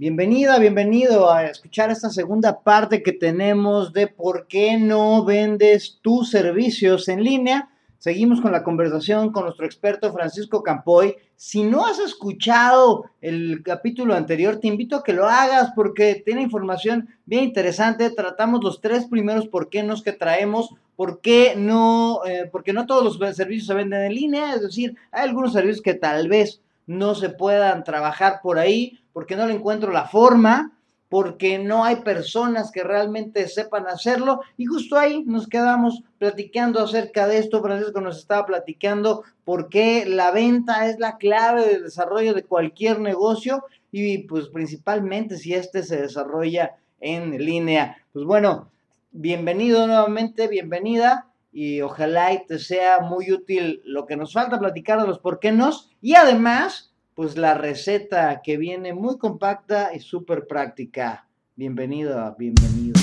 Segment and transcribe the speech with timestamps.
[0.00, 6.30] Bienvenida, bienvenido a escuchar esta segunda parte que tenemos de por qué no vendes tus
[6.30, 7.68] servicios en línea.
[7.98, 11.16] Seguimos con la conversación con nuestro experto Francisco Campoy.
[11.36, 16.40] Si no has escuchado el capítulo anterior, te invito a que lo hagas porque tiene
[16.40, 18.08] información bien interesante.
[18.08, 22.86] Tratamos los tres primeros por qué nos que traemos, por qué no, eh, porque no
[22.86, 26.62] todos los servicios se venden en línea, es decir, hay algunos servicios que tal vez
[26.86, 30.76] no se puedan trabajar por ahí, porque no le encuentro la forma,
[31.10, 34.40] porque no hay personas que realmente sepan hacerlo.
[34.56, 37.60] Y justo ahí nos quedamos platicando acerca de esto.
[37.60, 43.00] Francisco nos estaba platicando por qué la venta es la clave del desarrollo de cualquier
[43.00, 47.96] negocio y pues principalmente si este se desarrolla en línea.
[48.12, 48.70] Pues bueno,
[49.10, 55.00] bienvenido nuevamente, bienvenida y ojalá y te sea muy útil lo que nos falta platicar
[55.00, 56.89] de los por qué nos y además
[57.20, 61.28] pues la receta que viene muy compacta y súper práctica.
[61.54, 62.99] Bienvenido, bienvenido.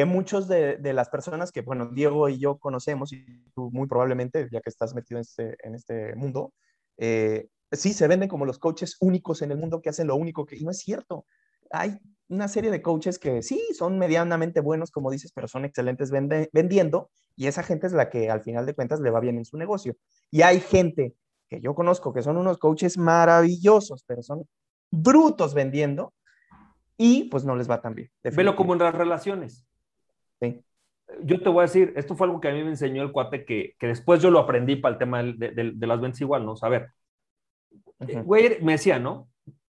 [0.00, 3.22] Que muchos de, las personas que, bueno, Diego y yo conocemos, y
[3.54, 6.54] tú muy probablemente, ya que estás metido en este, en este mundo,
[6.96, 10.46] eh, sí se venden como los coaches únicos en el mundo que hacen lo único
[10.46, 11.26] que, y no es cierto.
[11.70, 16.10] Hay una serie de coaches que sí son medianamente buenos, como dices, pero son excelentes
[16.10, 19.44] vendiendo, y esa gente es la que al final de cuentas le va bien en
[19.44, 19.96] su negocio.
[20.30, 21.14] Y hay gente
[21.50, 24.48] que yo conozco que son unos coaches maravillosos, pero son
[24.90, 26.14] brutos vendiendo,
[26.96, 28.10] y pues no les va tan bien.
[28.22, 29.66] Velo como en las relaciones.
[31.22, 33.44] Yo te voy a decir, esto fue algo que a mí me enseñó el cuate
[33.44, 36.54] que, que después yo lo aprendí para el tema de, de, las ventas igual, ¿no?
[36.60, 36.90] A ver,
[38.24, 39.28] güey, me decía, ¿no?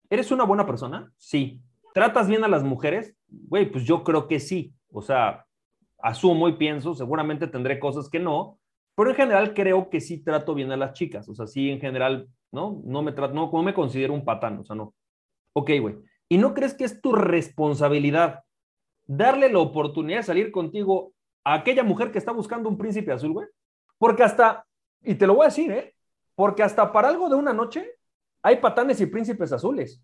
[0.09, 1.11] ¿Eres una buena persona?
[1.17, 1.61] Sí.
[1.94, 3.16] ¿Tratas bien a las mujeres?
[3.28, 4.73] Güey, pues yo creo que sí.
[4.92, 5.45] O sea,
[5.99, 8.60] asumo y pienso, seguramente tendré cosas que no,
[8.95, 11.30] pero en general creo que sí trato bien a las chicas.
[11.30, 12.82] O sea, sí, en general, ¿no?
[12.83, 14.94] No me trato, no, no me considero un patán, o sea, no.
[15.54, 15.95] Ok, güey.
[16.27, 18.42] ¿Y no crees que es tu responsabilidad
[19.09, 23.33] darle la oportunidad de salir contigo a aquella mujer que está buscando un príncipe azul,
[23.33, 23.47] güey.
[23.97, 24.65] Porque hasta,
[25.02, 25.95] y te lo voy a decir, ¿eh?
[26.36, 27.95] Porque hasta para algo de una noche
[28.43, 30.02] hay patanes y príncipes azules.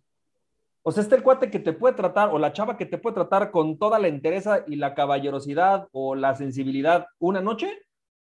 [0.82, 3.14] O sea, está el cuate que te puede tratar, o la chava que te puede
[3.14, 7.84] tratar con toda la entereza y la caballerosidad o la sensibilidad una noche,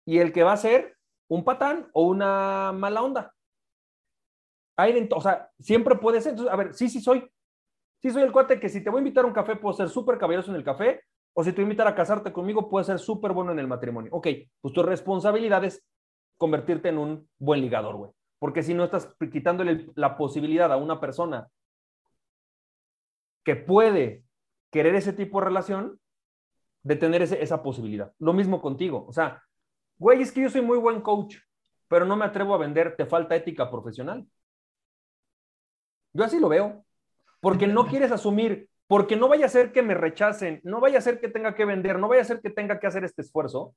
[0.05, 0.97] y el que va a ser
[1.29, 3.33] un patán o una mala onda.
[4.77, 6.31] Hay, o sea, siempre puede ser.
[6.31, 7.29] Entonces, a ver, sí, sí soy.
[8.05, 9.89] Sí, soy el cuate que si te voy a invitar a un café, puedo ser
[9.89, 11.01] súper caballeroso en el café,
[11.33, 13.67] o si te voy a invitar a casarte conmigo, puedo ser súper bueno en el
[13.67, 14.11] matrimonio.
[14.13, 14.27] Ok,
[14.61, 15.83] pues tu responsabilidad es
[16.37, 18.11] convertirte en un buen ligador, güey.
[18.37, 21.47] Porque si no estás quitándole la posibilidad a una persona
[23.43, 24.23] que puede
[24.69, 25.99] querer ese tipo de relación,
[26.83, 28.13] de tener esa posibilidad.
[28.19, 29.07] Lo mismo contigo.
[29.07, 29.41] O sea,
[29.97, 31.37] güey, es que yo soy muy buen coach,
[31.87, 34.27] pero no me atrevo a vender, te falta ética profesional.
[36.13, 36.84] Yo así lo veo
[37.45, 41.01] porque no quieres asumir, porque no vaya a ser que me rechacen, no vaya a
[41.01, 43.75] ser que tenga que vender, no vaya a ser que tenga que hacer este esfuerzo.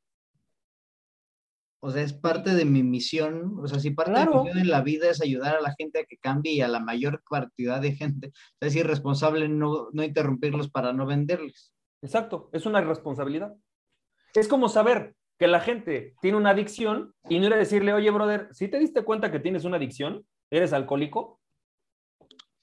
[1.81, 4.71] O sea, es parte de mi misión, o sea, si parte de mi misión en
[4.71, 7.79] la vida es ayudar a la gente a que cambie y a la mayor cantidad
[7.79, 11.75] de gente, es irresponsable no, no interrumpirlos para no venderles.
[12.01, 13.55] Exacto, es una irresponsabilidad.
[14.33, 18.11] Es como saber que la gente tiene una adicción y no ir a decirle, oye,
[18.11, 21.38] brother, si te diste cuenta que tienes una adicción, eres alcohólico,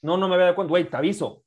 [0.06, 1.44] no, no me había dado cuenta, güey, te aviso,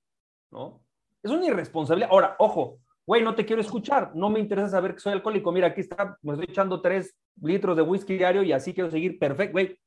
[0.51, 0.83] ¿no?
[1.23, 2.11] Es una irresponsabilidad.
[2.11, 5.53] Ahora, ojo, güey, no te quiero escuchar, no me interesa saber que soy alcohólico.
[5.53, 9.17] Mira, aquí está, me estoy echando tres litros de whisky diario y así quiero seguir.
[9.17, 9.79] Perfecto, güey.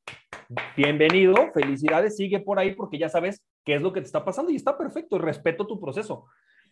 [0.77, 4.51] Bienvenido, felicidades, sigue por ahí porque ya sabes qué es lo que te está pasando
[4.51, 6.27] y está perfecto, respeto tu proceso.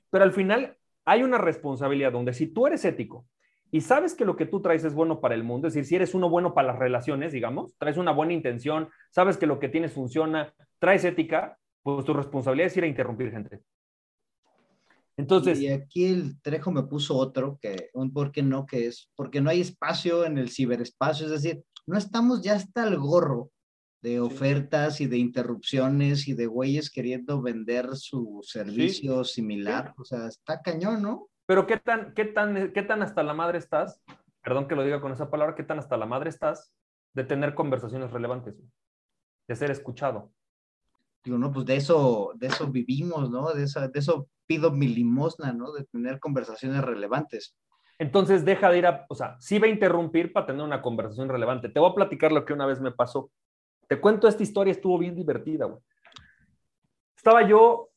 [0.09, 3.25] Pero al final hay una responsabilidad donde si tú eres ético
[3.71, 5.95] y sabes que lo que tú traes es bueno para el mundo, es decir, si
[5.97, 9.67] eres uno bueno para las relaciones, digamos, traes una buena intención, sabes que lo que
[9.67, 11.57] tienes funciona, traes ética,
[11.95, 13.61] pues tu responsabilidad es ir a interrumpir gente.
[15.17, 15.59] Entonces.
[15.59, 19.41] Y aquí el Trejo me puso otro, que un por qué no, que es porque
[19.41, 23.51] no hay espacio en el ciberespacio, es decir, no estamos ya hasta el gorro
[24.01, 29.93] de ofertas y de interrupciones y de güeyes queriendo vender su servicio similar.
[29.97, 31.27] O sea, está cañón, ¿no?
[31.45, 34.01] Pero ¿qué tan, qué, tan, ¿qué tan hasta la madre estás?
[34.41, 36.71] Perdón que lo diga con esa palabra, ¿qué tan hasta la madre estás
[37.13, 38.55] de tener conversaciones relevantes?
[39.49, 40.31] De ser escuchado
[41.23, 43.53] digo, no, pues de eso, de eso vivimos, ¿no?
[43.53, 45.71] De eso, de eso pido mi limosna, ¿no?
[45.71, 47.55] De tener conversaciones relevantes.
[47.97, 51.29] Entonces deja de ir a, o sea, sí va a interrumpir para tener una conversación
[51.29, 51.69] relevante.
[51.69, 53.31] Te voy a platicar lo que una vez me pasó.
[53.87, 55.81] Te cuento esta historia, estuvo bien divertida, güey.
[57.15, 57.89] Estaba yo,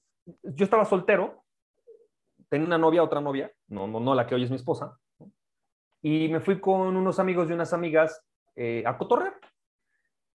[0.43, 1.45] yo estaba soltero,
[2.49, 4.99] tenía una novia, otra novia, no, no, no la que hoy es mi esposa,
[6.03, 8.21] y me fui con unos amigos y unas amigas
[8.57, 9.39] eh, a cotorrear.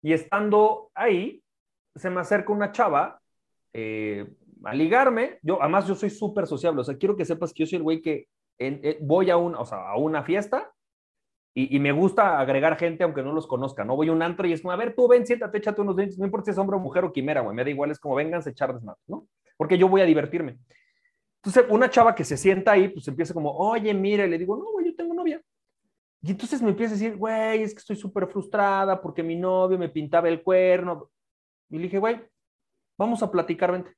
[0.00, 1.42] Y estando ahí,
[1.96, 3.20] se me acerca una chava
[3.72, 4.26] eh,
[4.64, 5.38] a ligarme.
[5.42, 6.80] Yo, además, yo soy súper sociable.
[6.80, 8.28] O sea, quiero que sepas que yo soy el güey que
[8.58, 10.72] eh, voy a, un, o sea, a una fiesta
[11.58, 13.96] y, me gusta agregar gente aunque no los conozca, ¿no?
[13.96, 16.18] Voy a un antro y es como, a ver, tú ven, siéntate, échate unos dientes,
[16.18, 18.14] no importa si es hombre o mujer o quimera, güey, me da igual, es como
[18.14, 19.26] vengan a echar desmadre, ¿no?
[19.56, 20.58] Porque yo voy a divertirme.
[21.36, 24.70] Entonces, una chava que se sienta ahí, pues empieza como, oye, mire, le digo, no,
[24.72, 25.40] güey, yo tengo novia.
[26.20, 29.78] Y entonces me empieza a decir, güey, es que estoy súper frustrada porque mi novio
[29.78, 31.08] me pintaba el cuerno.
[31.70, 32.20] Y le dije, güey,
[32.98, 33.94] vamos a platicar, vente.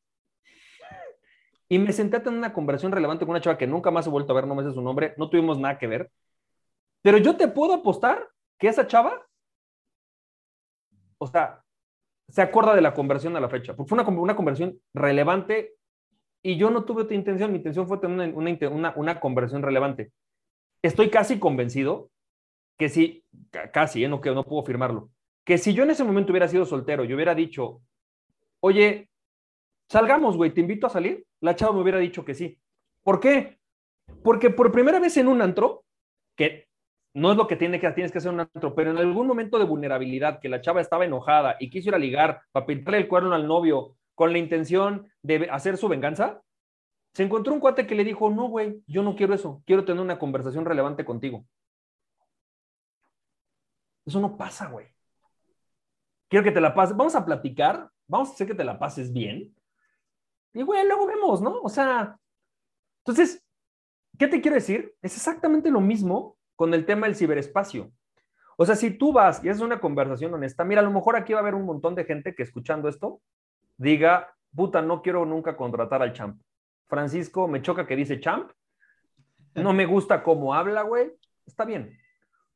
[1.69, 4.11] Y me senté a tener una conversación relevante con una chava que nunca más he
[4.11, 6.11] vuelto a ver, no me sé su nombre, no tuvimos nada que ver.
[7.03, 8.29] Pero yo te puedo apostar
[8.59, 9.27] que esa chava,
[11.19, 11.63] o sea,
[12.29, 15.75] se acuerda de la conversión a la fecha, porque fue una, una conversión relevante
[16.43, 20.13] y yo no tuve otra intención, mi intención fue tener una, una, conversión relevante.
[20.83, 22.11] Estoy casi convencido
[22.79, 23.25] que si,
[23.73, 24.09] casi, ¿eh?
[24.09, 25.11] no, que no puedo firmarlo,
[25.49, 27.81] que si yo en ese momento hubiera sido soltero y hubiera dicho,
[28.61, 29.09] oye,
[29.89, 32.61] salgamos, güey, te invito a salir, la chava me hubiera dicho que sí.
[33.03, 33.59] ¿Por qué?
[34.23, 35.87] Porque por primera vez en un antro,
[36.37, 36.69] que
[37.15, 39.59] no es lo que, tiene que tienes que hacer un antro, pero en algún momento
[39.59, 43.09] de vulnerabilidad, que la chava estaba enojada y quiso ir a ligar para pintarle el
[43.09, 46.43] cuerno al novio con la intención de hacer su venganza,
[47.15, 50.03] se encontró un cuate que le dijo, no, güey, yo no quiero eso, quiero tener
[50.03, 51.47] una conversación relevante contigo.
[54.05, 54.98] Eso no pasa, güey.
[56.29, 59.13] Quiero que te la pases, vamos a platicar, vamos a hacer que te la pases
[59.13, 59.55] bien,
[60.59, 61.61] y güey, luego vemos, ¿no?
[61.63, 62.19] O sea,
[63.05, 63.45] entonces,
[64.19, 64.95] ¿qué te quiero decir?
[65.03, 67.93] Es exactamente lo mismo con el tema del ciberespacio.
[68.57, 71.33] O sea, si tú vas y es una conversación honesta, mira, a lo mejor aquí
[71.33, 73.21] va a haber un montón de gente que escuchando esto
[73.77, 76.43] diga, puta, no quiero nunca contratar al champ.
[76.89, 78.51] Francisco, me choca que dice champ.
[79.55, 81.13] No me gusta cómo habla, güey.
[81.47, 81.97] Está bien.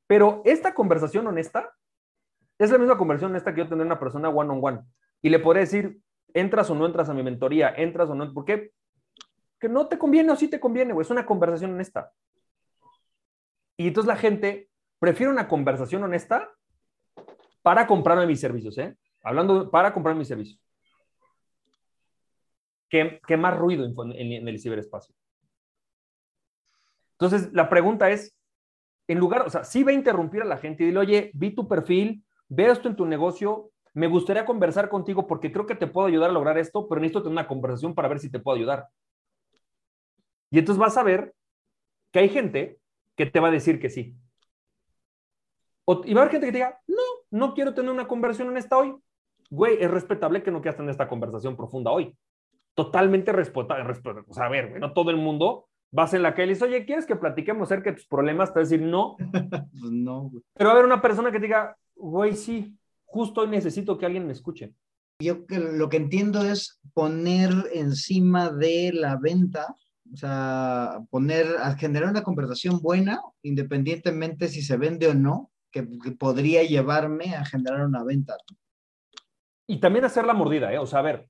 [0.08, 1.72] Pero esta conversación honesta
[2.64, 4.80] es la misma conversación honesta que yo tener una persona one on one.
[5.20, 6.00] Y le podré decir,
[6.34, 8.72] entras o no entras a mi mentoría, entras o no, ¿por qué?
[9.58, 12.12] Que no te conviene o sí te conviene, güey, es una conversación honesta.
[13.76, 14.68] Y entonces la gente
[14.98, 16.50] prefiere una conversación honesta
[17.62, 18.96] para comprarme mis servicios, ¿eh?
[19.22, 20.60] Hablando para comprar mis servicios.
[22.88, 25.14] Que, más ruido en, en, el ciberespacio.
[27.12, 28.36] Entonces, la pregunta es,
[29.08, 31.54] en lugar, o sea, sí va a interrumpir a la gente y dile, oye, vi
[31.54, 32.22] tu perfil,
[32.54, 36.30] veo esto en tu negocio, me gustaría conversar contigo porque creo que te puedo ayudar
[36.30, 38.88] a lograr esto, pero necesito tener una conversación para ver si te puedo ayudar.
[40.50, 41.34] Y entonces vas a ver
[42.10, 42.78] que hay gente
[43.16, 44.14] que te va a decir que sí.
[46.04, 48.58] y va a haber gente que te diga, no, no quiero tener una conversación en
[48.58, 48.94] esta hoy.
[49.50, 52.14] Güey, es respetable que no quieras tener esta conversación profunda hoy.
[52.74, 53.84] Totalmente respetable.
[54.26, 56.84] O sea, a ver, no todo el mundo vas en la calle y dices, oye,
[56.84, 58.50] ¿quieres que platiquemos acerca de tus problemas?
[58.52, 59.16] Te va a decir, no.
[59.80, 60.42] pues no, güey.
[60.54, 64.06] Pero va a haber una persona que te diga, güey, sí, justo hoy necesito que
[64.06, 64.74] alguien me escuche.
[65.20, 69.76] Yo lo que entiendo es poner encima de la venta,
[70.12, 75.84] o sea, poner, a generar una conversación buena, independientemente si se vende o no, que,
[76.18, 78.36] podría llevarme a generar una venta.
[79.68, 80.78] Y también hacer la mordida, ¿eh?
[80.78, 81.28] O sea, a ver,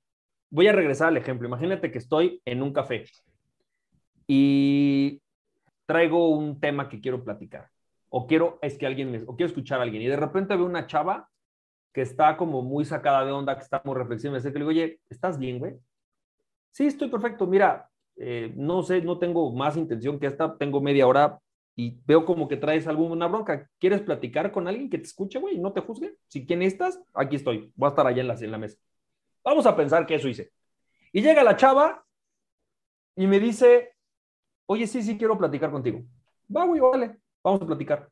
[0.50, 1.46] voy a regresar al ejemplo.
[1.46, 3.04] Imagínate que estoy en un café
[4.26, 5.20] y
[5.84, 7.71] traigo un tema que quiero platicar.
[8.14, 10.02] O quiero, es que alguien me, o quiero escuchar a alguien.
[10.02, 11.30] Y de repente veo una chava
[11.94, 14.68] que está como muy sacada de onda, que está muy reflexiva, me que le digo,
[14.68, 15.74] oye, ¿estás bien, güey?
[16.72, 17.46] Sí, estoy perfecto.
[17.46, 21.38] Mira, eh, no sé, no tengo más intención que esta, tengo media hora
[21.74, 23.70] y veo como que traes alguna bronca.
[23.78, 25.58] ¿Quieres platicar con alguien que te escuche, güey?
[25.58, 26.16] No te juzgue.
[26.28, 27.72] Si quién estás, aquí estoy.
[27.74, 28.76] Voy a estar allá en la, en la mesa.
[29.42, 30.52] Vamos a pensar que eso hice.
[31.12, 32.04] Y llega la chava
[33.16, 33.94] y me dice,
[34.66, 36.02] oye, sí, sí, quiero platicar contigo.
[36.54, 38.08] Va, güey, vale, vamos a platicar.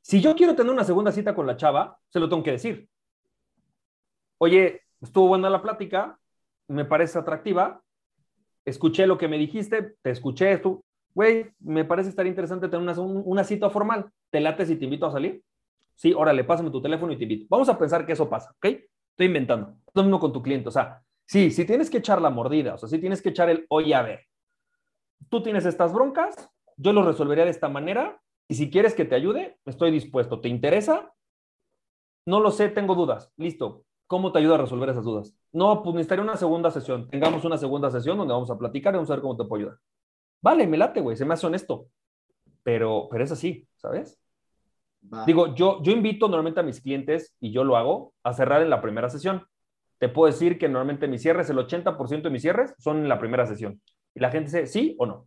[0.00, 2.88] Si yo quiero tener una segunda cita con la chava, se lo tengo que decir.
[4.38, 6.18] Oye, estuvo buena la plática,
[6.68, 7.82] me parece atractiva,
[8.64, 10.84] escuché lo que me dijiste, te escuché esto.
[11.14, 14.10] Güey, me parece estar interesante tener una, una cita formal.
[14.30, 15.42] ¿Te late si te invito a salir?
[15.94, 17.46] Sí, órale, pásame tu teléfono y te invito.
[17.48, 18.66] Vamos a pensar que eso pasa, ¿ok?
[19.10, 19.78] Estoy inventando.
[19.94, 20.68] Lo mismo con tu cliente.
[20.68, 23.48] O sea, sí, si tienes que echar la mordida, o sea, si tienes que echar
[23.48, 24.20] el, oye, a ver,
[25.30, 29.14] tú tienes estas broncas, yo lo resolvería de esta manera, y si quieres que te
[29.14, 30.40] ayude, estoy dispuesto.
[30.40, 31.12] ¿Te interesa?
[32.26, 33.32] No lo sé, tengo dudas.
[33.36, 33.84] Listo.
[34.06, 35.34] ¿Cómo te ayuda a resolver esas dudas?
[35.52, 37.08] No, pues necesitaría una segunda sesión.
[37.08, 39.62] Tengamos una segunda sesión donde vamos a platicar y vamos a ver cómo te puedo
[39.62, 39.78] ayudar.
[40.40, 41.88] Vale, me late, güey, se me hace honesto.
[42.62, 44.20] Pero, pero es así, ¿sabes?
[45.26, 48.70] Digo, yo, yo invito normalmente a mis clientes, y yo lo hago, a cerrar en
[48.70, 49.46] la primera sesión.
[49.98, 53.18] Te puedo decir que normalmente mis cierres, el 80% de mis cierres son en la
[53.18, 53.80] primera sesión.
[54.14, 55.26] Y la gente dice sí o no.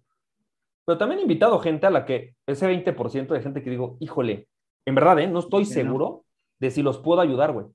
[0.90, 4.48] Pero también he invitado gente a la que, ese 20% de gente que digo, híjole,
[4.88, 5.28] en verdad, ¿eh?
[5.28, 6.26] no estoy seguro
[6.58, 7.68] de si los puedo ayudar, güey.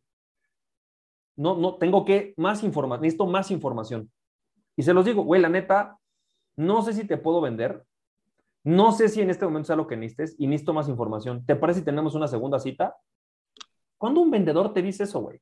[1.36, 4.10] No, no, tengo que más información, necesito más información.
[4.74, 5.96] Y se los digo, güey, la neta,
[6.56, 7.84] no sé si te puedo vender,
[8.64, 11.46] no sé si en este momento sea lo que necesites y necesito más información.
[11.46, 12.96] ¿Te parece si tenemos una segunda cita?
[13.96, 15.40] ¿Cuándo un vendedor te dice eso, güey?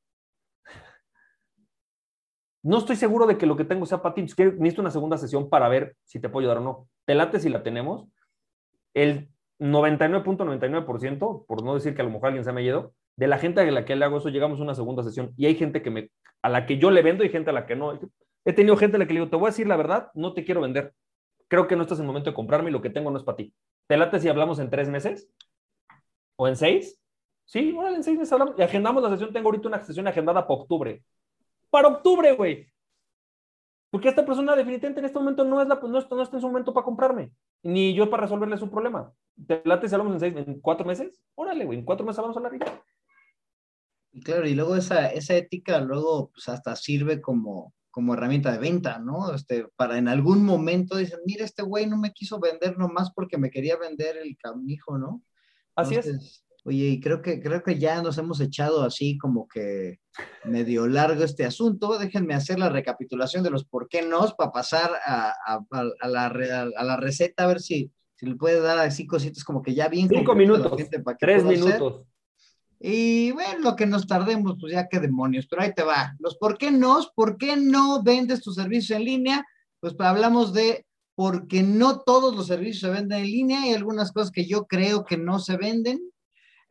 [2.62, 4.22] No estoy seguro de que lo que tengo sea para ti.
[4.22, 6.88] Necesito una segunda sesión para ver si te puedo ayudar o no.
[7.04, 8.06] Te late si la tenemos.
[8.94, 9.28] El
[9.58, 13.38] 99.99%, por no decir que a lo mejor alguien se me ha ido, de la
[13.38, 15.82] gente a la que le hago eso, llegamos a una segunda sesión y hay gente
[15.82, 16.10] que me,
[16.42, 17.98] a la que yo le vendo y gente a la que no.
[18.44, 20.34] He tenido gente a la que le digo, te voy a decir la verdad, no
[20.34, 20.94] te quiero vender.
[21.48, 23.24] Creo que no estás en el momento de comprarme y lo que tengo no es
[23.24, 23.54] para ti.
[23.86, 25.28] ¿Te late si hablamos en tres meses?
[26.36, 26.98] ¿O en seis?
[27.44, 28.54] Sí, bueno, en seis meses hablamos.
[28.58, 29.32] Y agendamos la sesión.
[29.32, 31.02] Tengo ahorita una sesión agendada para octubre.
[31.72, 32.70] Para octubre, güey.
[33.90, 36.42] Porque esta persona definitivamente en este momento no, es la, no, está, no está en
[36.42, 37.32] su momento para comprarme.
[37.62, 39.10] Ni yo para resolverle su problema.
[39.46, 41.18] ¿Te late si hablamos en, seis, en cuatro meses?
[41.34, 41.78] Órale, güey.
[41.78, 42.82] En cuatro meses vamos a hablar.
[44.22, 48.98] Claro, y luego esa, esa ética luego pues hasta sirve como, como herramienta de venta,
[48.98, 49.34] ¿no?
[49.34, 53.38] Este, para en algún momento dicen, mira, este güey no me quiso vender nomás porque
[53.38, 55.22] me quería vender el camijo, ¿no?
[55.74, 56.44] Así es.
[56.64, 59.98] Oye, y creo que, creo que ya nos hemos echado así como que
[60.44, 61.98] medio largo este asunto.
[61.98, 66.84] Déjenme hacer la recapitulación de los por qué no para pasar a, a, la, a,
[66.84, 70.08] la, receta, a ver si, si le puede dar así cositas como que ya bien.
[70.08, 70.72] Cinco minutos,
[71.18, 72.04] tres minutos.
[72.78, 76.14] Y bueno, lo que nos tardemos, pues ya qué demonios, pero ahí te va.
[76.18, 79.44] Los por qué no, por qué no vendes tu servicio en línea,
[79.78, 84.30] pues, hablamos de porque no todos los servicios se venden en línea, hay algunas cosas
[84.30, 86.00] que yo creo que no se venden,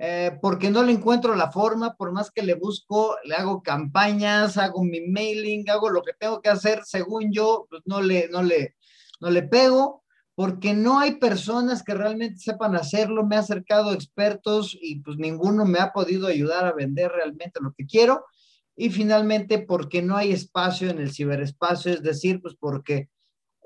[0.03, 4.57] eh, porque no le encuentro la forma, por más que le busco, le hago campañas,
[4.57, 8.41] hago mi mailing, hago lo que tengo que hacer, según yo, pues no le, no
[8.41, 8.75] le,
[9.19, 10.01] no le pego
[10.33, 13.27] porque no hay personas que realmente sepan hacerlo.
[13.27, 17.71] Me he acercado expertos y pues ninguno me ha podido ayudar a vender realmente lo
[17.73, 18.25] que quiero.
[18.75, 23.09] Y finalmente, porque no hay espacio en el ciberespacio, es decir, pues porque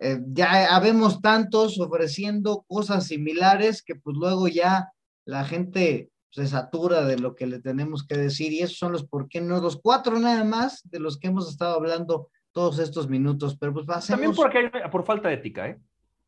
[0.02, 4.90] eh, ya habemos tantos ofreciendo cosas similares que pues luego ya
[5.24, 9.08] la gente se satura de lo que le tenemos que decir y esos son los
[9.08, 13.08] por qué no, los cuatro nada más de los que hemos estado hablando todos estos
[13.08, 14.20] minutos, pero pues pasemos...
[14.20, 15.80] También porque hay, por falta de ética, ¿eh?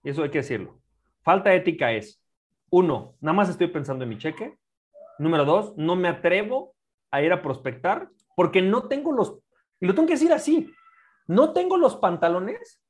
[0.06, 0.80] Eso hay que decirlo.
[1.24, 2.22] Falta ética es,
[2.70, 4.58] uno, nada más estoy pensando en mi cheque.
[5.20, 6.74] Número dos, no me atrevo
[7.12, 9.40] a ir a prospectar porque no tengo los,
[9.82, 10.72] y lo tengo que decir así,
[11.28, 12.82] no tengo los pantalones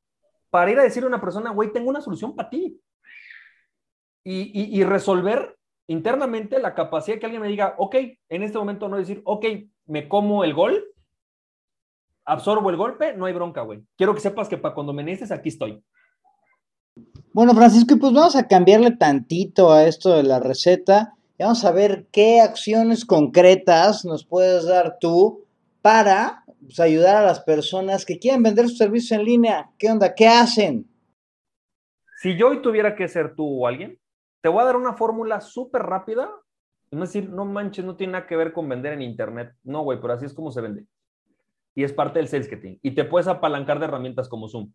[0.52, 2.80] para ir a decirle a una persona, güey, tengo una solución para ti.
[4.24, 5.57] Y, y, resolver
[5.88, 7.96] internamente la capacidad que alguien me diga, ok,
[8.30, 9.46] en este momento no decir, ok,
[9.86, 10.84] me como el gol,
[12.26, 13.84] absorbo el golpe, no hay bronca, güey.
[13.96, 15.82] Quiero que sepas que para cuando me necesites, aquí estoy.
[17.34, 21.72] Bueno, Francisco, pues vamos a cambiarle tantito a esto de la receta y vamos a
[21.72, 25.46] ver qué acciones concretas nos puedes dar tú
[25.82, 29.70] para pues, ayudar a las personas que quieren vender sus servicios en línea.
[29.78, 30.14] ¿Qué onda?
[30.16, 30.88] ¿Qué hacen?
[32.20, 34.00] Si yo hoy tuviera que ser tú o alguien,
[34.42, 36.30] te voy a dar una fórmula súper rápida.
[36.92, 39.54] No decir, no manches, no tiene nada que ver con vender en internet.
[39.64, 40.86] No, güey, pero así es como se vende.
[41.76, 42.78] Y es parte del sales marketing.
[42.82, 44.72] Y te puedes apalancar de herramientas como Zoom.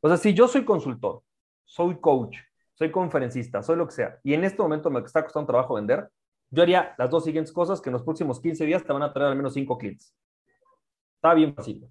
[0.00, 1.22] O sea, si yo soy consultor
[1.70, 2.36] soy coach,
[2.74, 6.10] soy conferencista, soy lo que sea, y en este momento me está costando trabajo vender,
[6.50, 9.12] yo haría las dos siguientes cosas que en los próximos 15 días te van a
[9.12, 10.12] traer al menos 5 clientes.
[11.14, 11.88] Está bien fácil.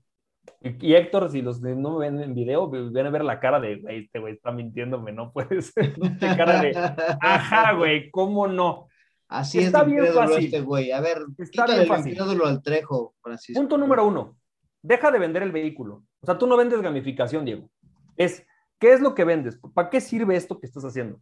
[0.62, 3.78] Y, Héctor, si los no me ven en video, ven a ver la cara de,
[3.78, 5.94] güey, este güey está mintiéndome, no puede ser.
[6.20, 6.72] cara de,
[7.22, 8.88] ajá, güey, ¿cómo no?
[9.28, 10.46] Así está es bien fácil.
[10.46, 10.92] este güey.
[10.92, 12.18] A ver, está bien fácil.
[12.44, 13.60] al trejo, Francisco.
[13.60, 14.38] Punto número uno.
[14.82, 16.04] Deja de vender el vehículo.
[16.22, 17.70] O sea, tú no vendes gamificación, Diego.
[18.18, 18.46] Es
[18.80, 19.60] ¿Qué es lo que vendes?
[19.74, 21.20] ¿Para qué sirve esto que estás haciendo?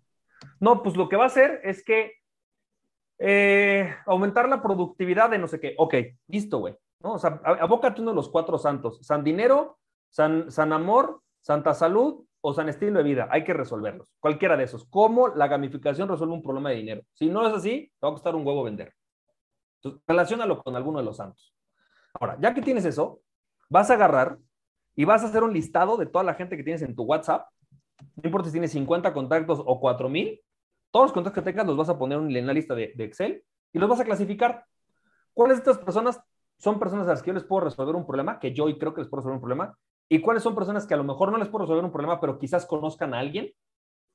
[0.59, 2.13] No, pues lo que va a hacer es que
[3.17, 5.73] eh, aumentar la productividad de no sé qué.
[5.77, 5.95] Ok,
[6.27, 6.75] listo, güey.
[7.01, 7.13] ¿No?
[7.13, 8.99] O sea, abócate uno de los cuatro santos.
[9.01, 9.77] San dinero,
[10.09, 13.27] san, san amor, santa salud o san estilo de vida.
[13.31, 14.13] Hay que resolverlos.
[14.19, 14.85] Cualquiera de esos.
[14.89, 17.01] ¿Cómo la gamificación resuelve un problema de dinero?
[17.13, 18.93] Si no es así, te va a costar un huevo vender.
[19.77, 21.53] Entonces, relacionalo con alguno de los santos.
[22.13, 23.21] Ahora, ya que tienes eso,
[23.69, 24.37] vas a agarrar
[24.95, 27.47] y vas a hacer un listado de toda la gente que tienes en tu WhatsApp.
[28.15, 30.41] No importa si tienes 50 contactos o 4000,
[30.91, 33.79] todos los contactos que tengas los vas a poner en la lista de, Excel y
[33.79, 34.65] los vas a clasificar.
[35.33, 36.19] ¿Cuáles de estas personas
[36.57, 38.39] son personas a las que yo les puedo resolver un problema?
[38.39, 39.77] Que yo hoy creo que les puedo resolver un problema.
[40.09, 42.39] ¿Y cuáles son personas que a lo mejor no les puedo resolver un problema, pero
[42.39, 43.51] quizás conozcan a alguien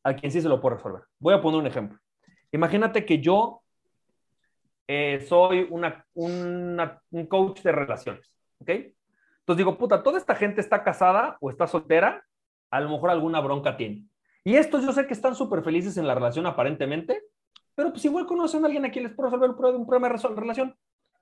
[0.04, 1.02] a quien sí se lo puedo resolver?
[1.18, 1.98] Voy a poner un ejemplo.
[2.50, 3.62] Imagínate que yo
[4.88, 8.70] eh, soy una, un coach de relaciones, ¿ok?
[8.70, 12.24] Entonces digo, puta, toda esta gente está casada o está soltera,
[12.70, 14.06] a lo mejor alguna bronca tiene.
[14.44, 17.22] Y estos yo sé que están súper felices en la relación aparentemente,
[17.74, 20.76] pero pues igual conocen a alguien a quien les puedo resolver un problema de relación.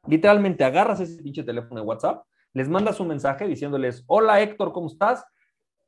[0.06, 4.88] Literalmente agarras ese pinche teléfono de WhatsApp, les mandas un mensaje diciéndoles, hola Héctor, ¿cómo
[4.88, 5.24] estás?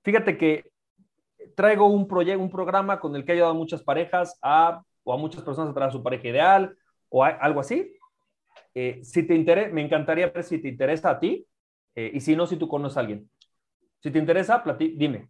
[0.03, 0.71] Fíjate que
[1.57, 5.17] traigo un un programa con el que he ayudado a muchas parejas a, o a
[5.17, 6.77] muchas personas a traer a su pareja ideal
[7.09, 7.97] o algo así.
[8.75, 11.47] Eh, si te interesa, me encantaría ver si te interesa a ti
[11.95, 13.29] eh, y si no, si tú conoces a alguien.
[14.01, 15.29] Si te interesa, dime.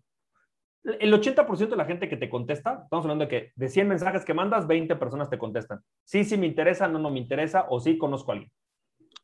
[0.85, 4.25] El 80% de la gente que te contesta, estamos hablando de que de 100 mensajes
[4.25, 5.81] que mandas, 20 personas te contestan.
[6.05, 8.53] Sí, sí me interesa, no, no me interesa, o sí conozco a alguien.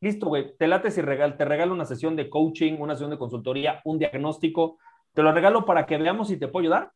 [0.01, 3.19] Listo, güey, te late si regal, te regalo una sesión de coaching, una sesión de
[3.19, 4.79] consultoría, un diagnóstico,
[5.13, 6.93] te lo regalo para que veamos si te puedo ayudar.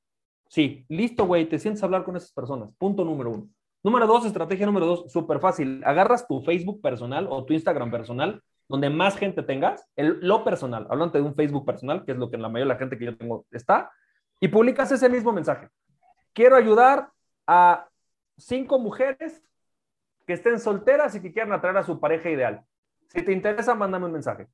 [0.49, 2.73] Sí, listo, güey, te sientes a hablar con esas personas.
[2.75, 3.49] Punto número uno.
[3.83, 5.83] Número dos, estrategia número dos, súper fácil.
[5.85, 10.87] Agarras tu Facebook personal o tu Instagram personal, donde más gente tengas, el, lo personal,
[10.89, 13.07] hablando de un Facebook personal, que es lo que la mayoría de la gente que
[13.07, 13.91] yo tengo está,
[14.39, 15.69] y publicas ese mismo mensaje.
[16.33, 17.11] Quiero ayudar
[17.47, 17.89] a
[18.37, 19.43] cinco mujeres
[20.27, 22.65] que estén solteras y que quieran atraer a su pareja ideal.
[23.13, 24.49] Si te interesa, mándame un mensaje.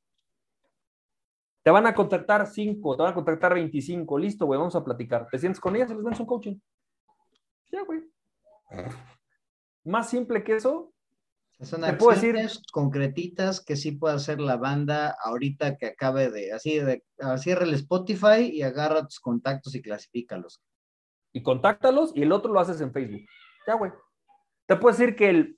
[1.62, 4.18] Te van a contactar 5, te van a contactar 25.
[4.18, 5.28] Listo, güey, vamos a platicar.
[5.30, 6.58] Te sientes con ellas y les das un coaching.
[7.70, 8.02] Ya, güey.
[9.84, 10.92] Más simple que eso.
[11.60, 12.36] Son te puedo decir
[12.72, 17.04] concretitas que sí puede hacer la banda ahorita que acabe de así de
[17.38, 20.62] cierra el Spotify y agarra tus contactos y clasifícalos.
[21.32, 23.22] Y contáctalos y el otro lo haces en Facebook.
[23.66, 23.92] Ya, güey.
[24.66, 25.57] Te puedo decir que el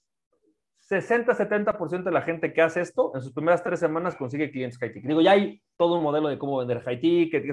[0.91, 4.93] 60-70% de la gente que hace esto, en sus primeras tres semanas consigue clientes high
[4.93, 7.45] Digo, ya hay todo un modelo de cómo vender high ticket,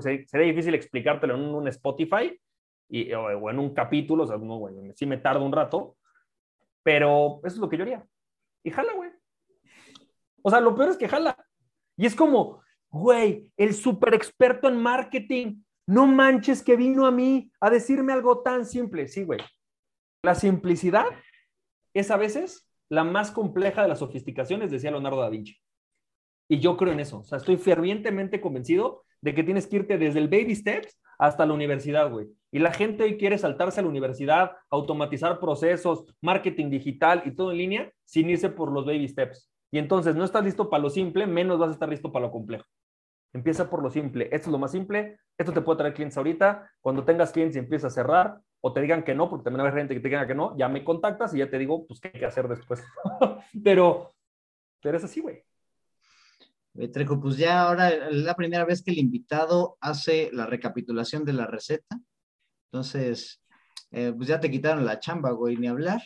[0.00, 2.40] sería, difícil explicártelo en un, Spotify
[3.14, 5.96] o, en un capítulo, o sí me tarda un rato,
[6.82, 8.06] pero eso es lo que yo haría.
[8.64, 9.10] Y jala, güey.
[10.42, 11.36] O sea, lo peor es que jala.
[11.94, 17.50] Y es como, güey, el super experto en marketing, no manches que vino a mí
[17.60, 19.08] a decirme algo tan simple.
[19.08, 19.40] Sí, güey.
[20.22, 21.06] La simplicidad
[21.92, 25.56] es a veces la más compleja de las sofisticaciones, decía Leonardo da Vinci.
[26.48, 27.18] Y yo creo en eso.
[27.18, 31.44] O sea, estoy fervientemente convencido de que tienes que irte desde el baby steps hasta
[31.44, 32.28] la universidad, güey.
[32.50, 37.50] Y la gente hoy quiere saltarse a la universidad, automatizar procesos, marketing digital y todo
[37.50, 39.50] en línea sin irse por los baby steps.
[39.70, 42.32] Y entonces no estás listo para lo simple, menos vas a estar listo para lo
[42.32, 42.64] complejo.
[43.34, 44.24] Empieza por lo simple.
[44.32, 45.18] Esto es lo más simple.
[45.36, 46.70] Esto te puede traer clientes ahorita.
[46.80, 49.72] Cuando tengas clientes y empiezas a cerrar, o te digan que no, porque también hay
[49.72, 52.10] gente que te diga que no, ya me contactas y ya te digo, pues, qué
[52.12, 52.82] hay que hacer después.
[53.64, 54.14] pero,
[54.82, 55.44] pero es así, güey.
[56.92, 61.32] Trejo, pues ya ahora es la primera vez que el invitado hace la recapitulación de
[61.32, 61.98] la receta.
[62.70, 63.42] Entonces,
[63.90, 66.00] eh, pues ya te quitaron la chamba, güey, ni hablar.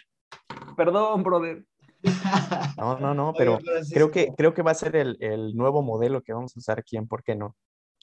[0.77, 1.65] Perdón, brother.
[2.79, 3.61] No, no, no, pero
[3.93, 6.97] creo que, creo que va a ser el, nuevo modelo que vamos a usar aquí
[6.97, 7.55] en ¿Por qué no?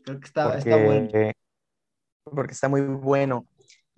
[0.05, 1.09] Creo que está, está bueno.
[2.23, 3.45] Porque está muy bueno.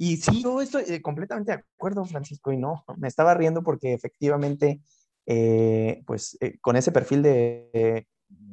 [0.04, 3.94] Y sí, yo estoy eh, completamente de acuerdo, Francisco, y no, me estaba riendo porque
[3.94, 4.82] efectivamente,
[5.28, 8.08] eh, pues eh, con ese perfil de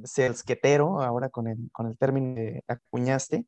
[0.04, 3.46] salesquetero, ahora con el, con el término que acuñaste,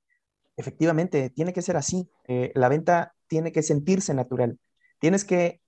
[0.57, 2.09] efectivamente, tiene que ser así.
[2.55, 4.59] la venta tiene que sentirse natural.
[4.99, 5.61] Tienes que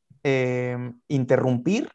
[1.09, 1.91] interrumpir,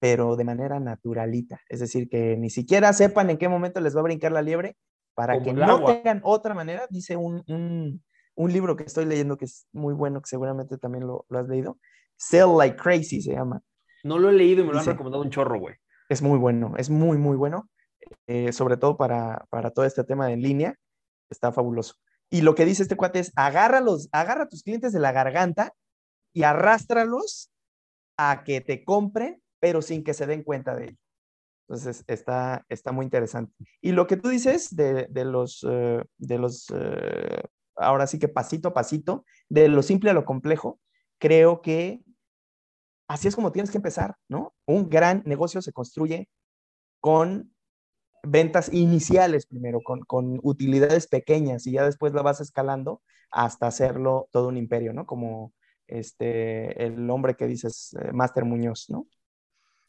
[0.00, 1.60] pero de manera naturalita.
[1.68, 4.76] Es decir, que ni siquiera sepan en qué momento les va a brincar la liebre
[5.14, 8.02] para que no tengan otra manera, dice un, un
[8.46, 11.78] libro que estoy leyendo que es muy bueno, que seguramente también lo, has leído.
[12.16, 13.60] Sell Like Crazy se llama.
[14.04, 15.74] No lo he leído y me lo han recomendado un chorro, güey.
[16.08, 17.68] Es muy bueno, es muy, muy bueno.
[18.26, 20.76] Eh, sobre todo para, para todo este tema de en línea.
[21.28, 21.94] Está fabuloso.
[22.30, 25.72] Y lo que dice este cuate es, agárralos, agarra a tus clientes de la garganta
[26.32, 27.50] y arrástralos
[28.16, 30.98] a que te compren, pero sin que se den cuenta de ello.
[31.68, 33.52] Entonces, está, está muy interesante.
[33.80, 37.42] Y lo que tú dices de, de los, eh, de los eh,
[37.78, 40.80] ahora sí que pasito a pasito, de lo simple a lo complejo,
[41.18, 42.02] creo que
[43.08, 44.54] así es como tienes que empezar, ¿no?
[44.66, 46.28] Un gran negocio se construye
[47.00, 47.52] con
[48.22, 54.48] ventas iniciales primero, con, utilidades pequeñas y ya después la vas escalando hasta hacerlo todo
[54.48, 55.06] un imperio, ¿no?
[55.06, 55.52] Como
[55.86, 59.06] este, el hombre que dices, eh, Master Muñoz, ¿no?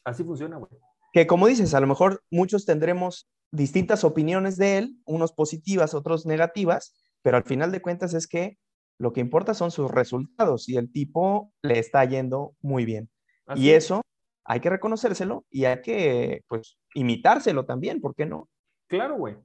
[0.04, 0.70] Así funciona, güey.
[1.12, 6.24] Que como dices, a lo mejor muchos tendremos distintas opiniones de él, unos positivas, otros
[6.24, 8.58] negativas, pero al final de cuentas es que
[8.98, 13.10] lo que importa son sus resultados y el tipo le está yendo muy bien.
[13.56, 14.02] y eso
[14.44, 18.48] hay que reconocérselo y hay que, pues, imitárselo también, ¿por qué no?
[18.88, 19.36] Claro, güey.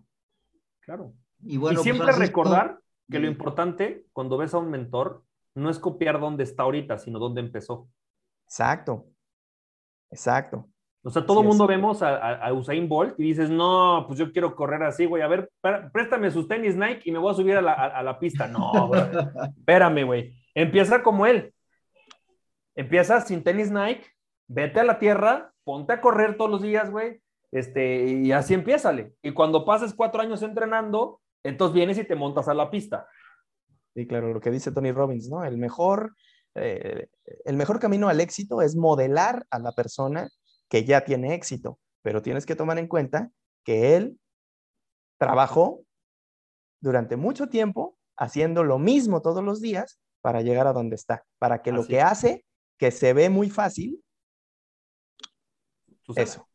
[0.79, 1.13] Claro.
[1.41, 5.79] Y, bueno, pues, siempre recordar que lo importante cuando ves a un mentor no es
[5.79, 7.88] copiar dónde está ahorita, sino dónde empezó.
[8.45, 9.07] Exacto,
[10.11, 10.69] exacto.
[11.07, 14.55] O sea, todo el mundo vemos a, Usain Bolt y dices, no, pues yo quiero
[14.55, 15.21] correr así, güey.
[15.21, 15.51] A ver,
[15.93, 18.47] préstame sus tenis Nike y me voy a subir a la, pista.
[18.47, 19.01] No, güey.
[19.59, 20.33] Espérame, güey.
[20.55, 21.53] Empieza como él.
[22.73, 24.03] Empieza sin tenis Nike,
[24.47, 27.21] vete a la tierra, ponte a correr todos los días, güey.
[27.51, 29.13] Este, y así empiézale.
[29.21, 33.07] Y cuando pases cuatro años entrenando, entonces vienes y te montas a la pista.
[33.93, 35.45] Sí, claro, lo que dice Tony Robbins, ¿no?
[35.45, 36.15] El mejor,
[36.55, 37.09] eh,
[37.45, 40.27] el mejor camino al éxito es modelar a la persona
[40.69, 43.32] que ya tiene éxito, pero tienes que tomar en cuenta
[43.63, 44.19] que él
[45.17, 45.84] trabajó
[46.82, 51.62] durante mucho tiempo haciendo lo mismo todos los días para llegar a donde está, para
[51.62, 52.45] que lo que hace,
[52.78, 54.04] que se ve muy fácil,
[56.15, 56.47] eso.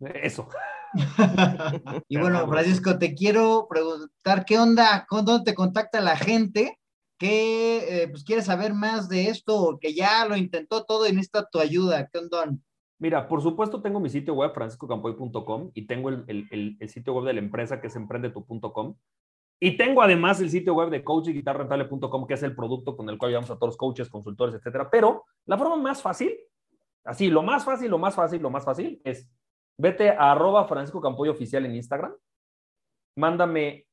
[0.00, 0.48] Eso.
[2.08, 5.06] y bueno, Francisco, te quiero preguntar, ¿qué onda?
[5.10, 6.78] ¿Dónde te contacta la gente
[7.18, 11.48] que eh, pues, quiere saber más de esto, que ya lo intentó todo y necesita
[11.50, 12.08] tu ayuda?
[12.08, 12.56] ¿Qué onda?
[12.98, 17.38] Mira, por supuesto tengo mi sitio web, franciscocampoy.com, y tengo el, sitio web de la
[17.38, 18.96] empresa que es emprendetu.com.
[19.60, 23.30] Y tengo además el sitio web de coachyguitarrentable.com, que es el producto con el cual
[23.30, 24.88] llevamos a todos los coaches, consultores, etcétera.
[24.90, 26.36] Pero la forma más fácil,
[27.04, 29.30] así, lo más fácil, lo más fácil, lo más fácil es
[29.76, 32.14] vete a arroba Francisco Campoy Oficial en Instagram,
[33.16, 33.86] mándame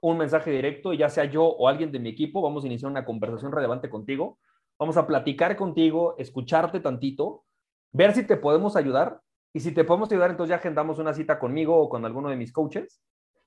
[0.00, 3.04] un mensaje directo, ya sea yo o alguien de mi equipo, vamos a iniciar una
[3.04, 4.38] conversación relevante contigo,
[4.78, 7.44] vamos a platicar contigo, escucharte tantito
[7.92, 9.20] ver si te podemos ayudar.
[9.54, 12.36] Y si te podemos ayudar, entonces ya agendamos una cita conmigo o con alguno de
[12.36, 13.02] mis coaches.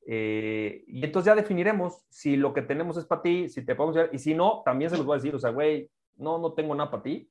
[0.07, 3.97] Eh, y entonces ya definiremos si lo que tenemos es para ti, si te podemos
[3.97, 4.13] ayudar.
[4.13, 6.75] Y si no, también se los voy a decir, o sea, güey, no, no tengo
[6.75, 7.29] nada para ti.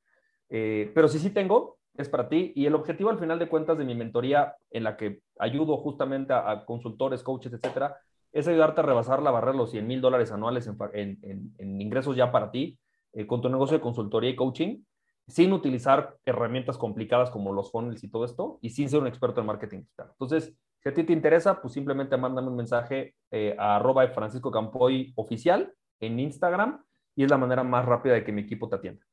[0.51, 2.53] Eh, pero si sí tengo, es para ti.
[2.57, 6.33] Y el objetivo al final de cuentas de mi mentoría, en la que ayudo justamente
[6.33, 7.97] a, consultores, coaches, etcétera,
[8.33, 12.51] es ayudarte a rebasar la barrera los 100 mil dólares anuales en, ingresos ya para
[12.51, 12.77] ti
[13.13, 14.83] eh, con tu negocio de consultoría y coaching
[15.27, 19.41] sin utilizar herramientas complicadas como los funnels y todo esto, y sin ser un experto
[19.41, 20.09] en marketing digital.
[20.11, 24.51] Entonces, si a ti te interesa, pues simplemente mándame un mensaje eh, a arroba Francisco
[24.51, 26.85] Campoy oficial en Instagram,
[27.17, 29.05] y es la manera más rápida de que mi equipo te atienda.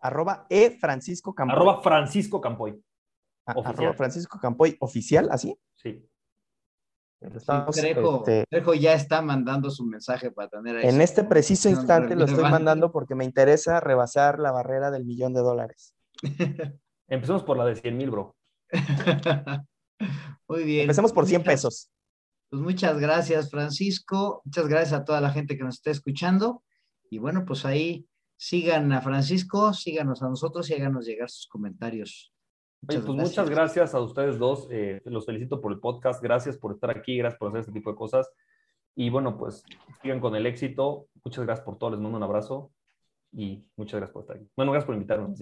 [0.00, 1.56] Arroba E Francisco Campoy.
[1.56, 2.82] Arroba Francisco Campoy.
[3.46, 5.56] arroba Francisco Campoy oficial, ¿así?
[5.74, 6.06] Sí.
[8.50, 12.92] Trejo, ya está mandando su mensaje para tener En este preciso instante lo estoy mandando
[12.92, 15.94] porque me interesa rebasar la barrera del millón de dólares.
[17.08, 18.36] Empecemos por la de 100 mil, bro.
[20.48, 20.82] Muy bien.
[20.82, 21.90] Empecemos por 100 pesos.
[22.50, 24.42] Pues muchas gracias, Francisco.
[24.44, 26.62] Muchas gracias a toda la gente que nos está escuchando.
[27.10, 32.32] Y bueno, pues ahí sigan a Francisco, síganos a nosotros y háganos llegar sus comentarios.
[32.82, 34.68] Muchas pues muchas gracias a ustedes dos.
[34.70, 36.22] Eh, los felicito por el podcast.
[36.22, 37.16] Gracias por estar aquí.
[37.16, 38.30] Gracias por hacer este tipo de cosas.
[38.94, 39.64] Y bueno, pues
[40.02, 41.08] sigan con el éxito.
[41.24, 41.90] Muchas gracias por todo.
[41.90, 42.72] Les mando un abrazo
[43.32, 44.48] y muchas gracias por estar aquí.
[44.56, 45.40] Bueno, gracias por invitarnos.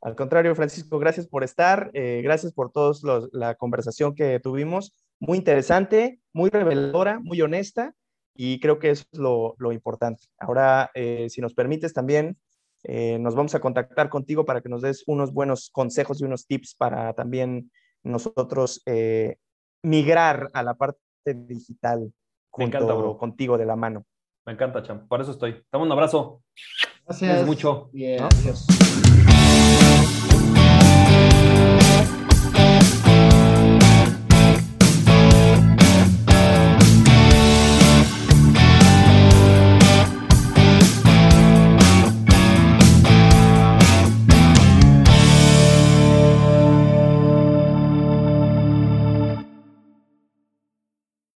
[0.00, 1.90] Al contrario, Francisco, gracias por estar.
[1.94, 2.94] Eh, gracias por toda
[3.32, 4.94] la conversación que tuvimos.
[5.18, 7.94] Muy interesante, muy reveladora, muy honesta.
[8.34, 10.24] Y creo que eso es lo, lo importante.
[10.38, 12.36] Ahora, eh, si nos permites también
[12.84, 16.46] eh, nos vamos a contactar contigo para que nos des unos buenos consejos y unos
[16.46, 17.70] tips para también
[18.02, 19.36] nosotros eh,
[19.82, 20.98] migrar a la parte
[21.34, 22.12] digital
[22.50, 24.04] junto contigo de la mano.
[24.46, 25.06] Me encanta, Cham.
[25.06, 25.62] Por eso estoy.
[25.70, 26.42] Dame un abrazo.
[27.04, 27.46] Gracias.
[27.46, 27.90] mucho.
[27.92, 28.66] Bien, adiós.